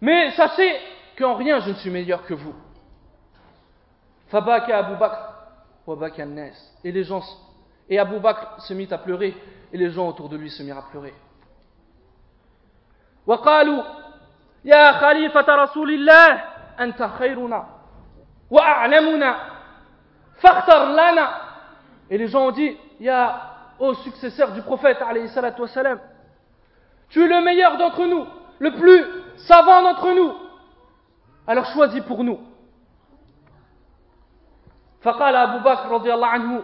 [0.00, 0.76] Mais sachez
[1.18, 2.54] qu'en rien je ne suis meilleur que vous.
[4.28, 6.52] Fabaka Abu Bakr, Nes.
[6.84, 7.22] Et les gens,
[7.88, 9.34] et Abu Bakr se mit à pleurer,
[9.72, 11.14] et les gens autour de lui se mirent à pleurer.
[14.65, 16.43] وقالوا يا خليفة رسول الله
[16.79, 17.67] أنت خيرنا
[18.49, 19.35] وأعلمنا
[20.41, 21.51] فاختر لنا
[22.09, 23.41] Et les gens ont dit, Ya,
[23.79, 25.97] ô successeur du prophète, alayhi salatu wassalam,
[27.09, 28.25] tu es le meilleur d'entre nous,
[28.59, 29.05] le plus
[29.37, 30.33] savant d'entre nous.
[31.47, 32.39] Alors choisis pour nous.
[35.01, 36.63] فقال أبو بكر رضي الله عنه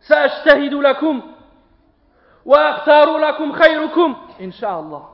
[0.00, 1.22] سأجتهد لكم
[2.44, 5.08] وأختار لكم خيركم إن شاء الله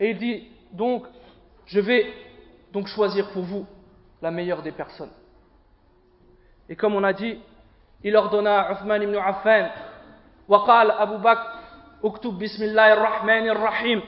[0.00, 1.06] Et il dit donc
[1.66, 2.06] je vais
[2.72, 3.66] donc choisir pour vous
[4.22, 5.10] la meilleure des personnes.
[6.68, 7.38] Et comme on a dit,
[8.02, 9.70] il ordonna à Uthman ibn Affan
[10.48, 11.48] وقال أبو بكر
[12.04, 14.02] اكتب بسم الله الرحمن الرحيم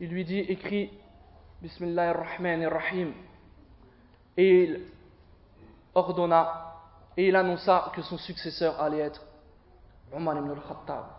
[0.00, 0.90] il lui dit écris
[1.62, 3.12] Bismillah ar-Rahman ar-Rahim
[4.36, 4.80] et il
[5.94, 6.74] ordonna
[7.16, 9.22] et il annonça que son successeur allait être
[10.12, 11.13] Omar ibn al-Khattab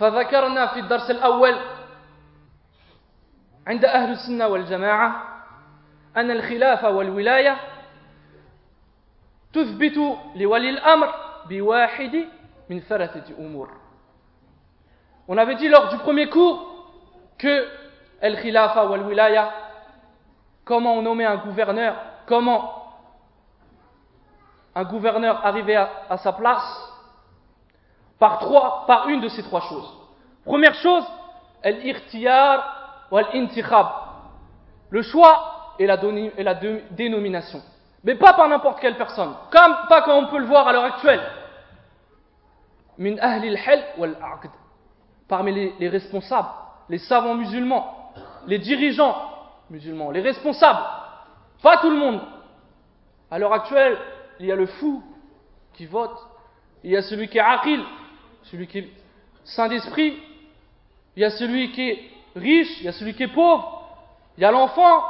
[0.00, 1.56] فذكرنا في الدرس الأول
[3.66, 5.22] عند أهل السنة والجماعة
[6.16, 7.56] أن الخلافة والولاية
[9.52, 9.96] تثبت
[10.36, 11.14] لولي الأمر
[11.48, 12.24] بواحد
[12.70, 13.70] من ثلاثة أمور
[15.28, 16.86] On avait dit lors du premier cours
[17.36, 17.66] que
[18.20, 19.52] El Khilafa ou El Wilaya,
[20.64, 22.92] comment on nommait un gouverneur, comment
[24.74, 26.89] un gouverneur arrivait à, à, sa place,
[28.21, 29.91] par trois, par une de ces trois choses.
[30.45, 31.03] Première chose,
[31.63, 33.87] El Irtiyar ou El Intikhab,
[34.91, 35.99] le choix et la,
[36.37, 36.53] et la
[36.91, 37.63] dénomination.
[38.03, 40.83] Mais pas par n'importe quelle personne, comme pas comme on peut le voir à l'heure
[40.83, 41.21] actuelle.
[42.99, 44.51] Min ahli al-hal wal-aqd
[45.27, 46.49] parmi les, les, responsables,
[46.89, 48.13] les savants musulmans,
[48.45, 49.17] les dirigeants
[49.71, 50.83] musulmans, les responsables,
[51.63, 52.21] pas tout le monde.
[53.31, 53.97] À l'heure actuelle,
[54.39, 55.01] il y a le fou
[55.73, 56.19] qui vote,
[56.83, 57.83] il y a celui qui est aqil,
[58.44, 58.90] celui qui est
[59.44, 60.18] saint d'esprit,
[61.16, 63.88] il y a celui qui est riche, il y a celui qui est pauvre,
[64.36, 65.02] il y a l'enfant,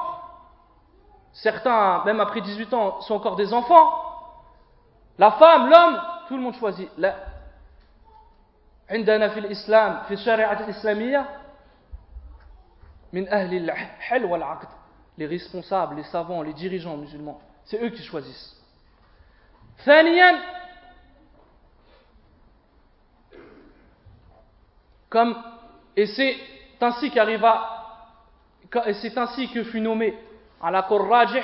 [1.32, 3.92] certains, même après 18 ans, sont encore des enfants,
[5.18, 6.90] la femme, l'homme, tout le monde choisit.
[6.98, 7.14] La,
[8.90, 11.26] عندنا في الإسلام في الشريعة الإسلامية
[13.12, 14.68] من أهل الحل والعقد
[15.18, 18.54] les responsables, les savants, les dirigeants musulmans, c'est eux qui choisissent.
[19.84, 20.34] ثانيا
[25.11, 25.35] comme
[25.95, 26.35] et c'est
[26.81, 27.67] ainsi qu'arriva
[28.99, 30.17] c'est ainsi que fut nommé
[30.59, 31.43] à la rajih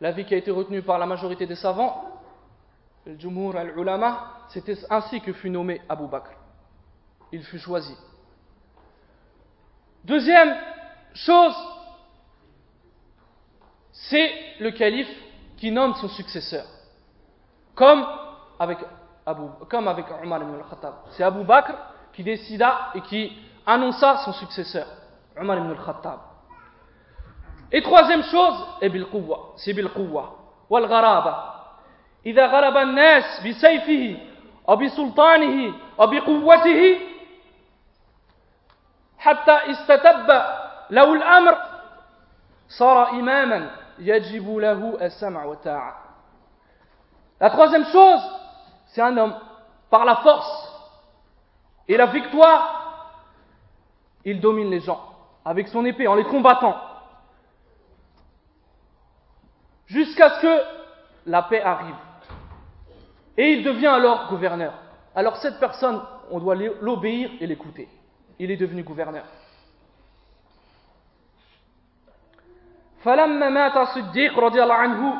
[0.00, 2.14] l'avis qui a été retenu par la majorité des savants
[3.06, 6.30] le Jumhur al-Ulama, c'était ainsi que fut nommé Abu Bakr.
[7.32, 7.94] Il fut choisi.
[10.04, 10.56] Deuxième
[11.12, 11.54] chose,
[13.92, 15.10] c'est le calife
[15.56, 16.64] qui nomme son successeur.
[17.74, 18.04] Comme
[18.58, 18.78] avec,
[19.26, 20.94] Abu, comme avec Omar ibn al-Khattab.
[21.10, 21.74] C'est Abu Bakr
[22.13, 24.87] qui décida et qui annonça son successeur,
[25.39, 26.19] Omar ibn al-Khattab.
[27.71, 30.35] Et troisième chose, c'est bil quwwa
[30.69, 31.55] wal gharaba.
[32.25, 34.17] إذا غلب الناس بسيفه
[34.69, 36.99] أو بسلطانه أو بقوته
[39.17, 40.27] حتى استتب
[40.89, 41.57] له الأمر
[42.67, 45.95] صار إماما يجب له السمع والطاعة
[47.41, 48.21] La troisième chose,
[48.87, 49.33] c'est un homme,
[49.89, 50.72] par la force
[51.87, 53.15] et la victoire,
[54.23, 55.01] il domine les gens
[55.43, 56.79] avec son épée en les combattant
[59.87, 60.61] jusqu'à ce que
[61.25, 61.95] la paix arrive.
[63.37, 64.73] Et il devient alors gouverneur.
[65.15, 67.87] Alors cette personne, on doit l'obéir et l'écouter.
[68.37, 69.25] Il est devenu gouverneur.
[73.03, 75.13] فلما مات الصديق رضي الله عنه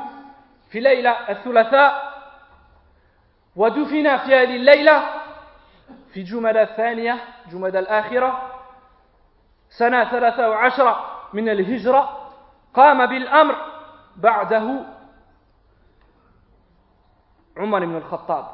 [0.69, 2.19] في ليلة الثلاثاء
[3.55, 5.03] ودفن في هذه الليلة
[6.13, 7.17] في جمدى الثانية
[7.51, 8.51] جمدى الآخرة
[9.69, 12.31] سنة ثلاثة وعشرة من الهجرة
[12.73, 13.55] قام بالأمر
[14.15, 14.85] بعده
[17.57, 18.45] عمر بن الخطاب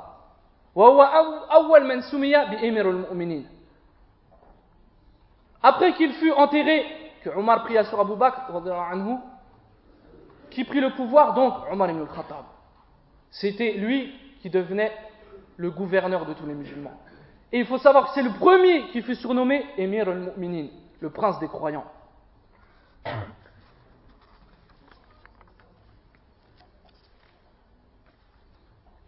[0.76, 1.02] وهو
[1.52, 3.56] أول من سمي بإمير المؤمنين
[5.64, 6.86] Après qu'il fut enterré,
[7.24, 8.52] que Omar pria sur Abu Bakr,
[8.92, 9.18] anhu,
[10.52, 12.46] qui prit le pouvoir, donc Omar ibn al-Khattab.
[13.32, 14.92] C'était lui qui devenait
[15.58, 16.94] le gouverneur de tous les musulmans.
[17.53, 20.69] Et il faut savoir que c'est le premier qui fut surnommé Emir al-Mu'minin,
[21.01, 21.91] le prince des croyants.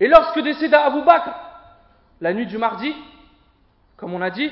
[0.01, 1.31] Et lorsque décéda Abu Bakr,
[2.21, 2.93] la nuit du mardi,
[3.97, 4.51] comme on a dit,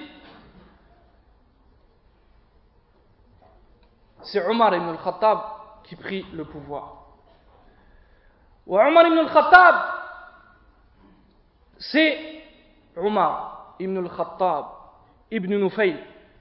[4.23, 5.41] c'est Omar ibn al-Khattab
[5.83, 7.07] qui prit le pouvoir.
[8.69, 9.75] Omar ibn al-Khattab,
[11.79, 12.45] c'est
[12.97, 14.65] Omar ibn al-Khattab,
[15.31, 15.97] ibn Nufayl,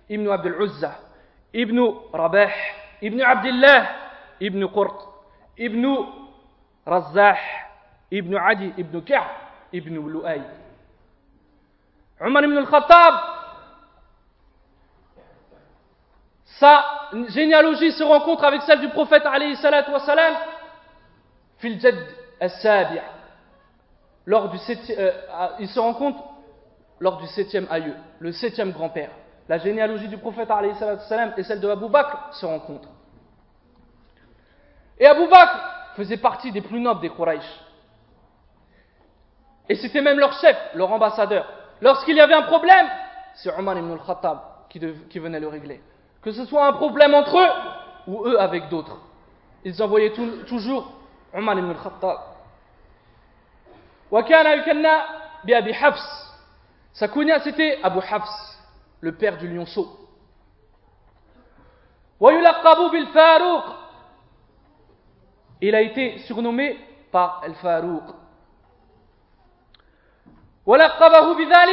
[0.10, 1.00] ibn Abd al-Uzza,
[1.54, 1.80] ibn
[2.14, 2.52] Rabah,
[3.02, 3.90] ibn Abdullah,
[4.40, 5.00] ibn Qurt,
[5.58, 5.84] ibn
[6.86, 7.38] Razzah,
[8.12, 9.28] ibn Adi, ibn Ka'b,
[9.74, 10.42] ibn Lu'ay.
[12.22, 13.14] Omar ibn al-Khattab,
[16.60, 16.84] sa
[17.30, 20.34] généalogie se rencontre avec celle du prophète alayhi salatu wa salam
[21.60, 21.96] fil jad
[22.42, 23.00] as-sabi'
[24.26, 26.20] lors du septième, euh, il se rencontre
[27.01, 29.11] lors du septième aïeux, le septième grand-père.
[29.49, 32.89] La généalogie du prophète alayhi salatu wa salam et celle de Abu Bakr se rencontrent.
[34.99, 35.59] Et Abu Bakr
[35.97, 37.61] faisait partie des plus nobles des Quraysh.
[39.69, 41.47] Et c'était même leur chef, leur ambassadeur.
[41.81, 42.87] Lorsqu'il y avait un problème,
[43.35, 44.39] c'est Omar ibn al-Khattab
[44.71, 44.81] qui,
[45.11, 45.83] qui venait le régler.
[46.23, 47.51] Que ce soit un problème entre eux
[48.07, 48.99] ou eux avec d'autres.
[49.65, 50.93] Ils envoyaient tout, toujours
[51.35, 52.19] Omar ibn al-Khattab.
[54.11, 54.93] وكان يكنى
[55.45, 56.28] بأبي حفص
[57.00, 58.60] Sakunia, c'était Abu Hafs,
[59.00, 59.88] le père du lionceau.
[65.62, 66.78] Il a été surnommé
[67.10, 68.04] par El Farouk.